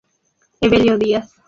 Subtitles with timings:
[0.61, 1.29] Evelio Díaz.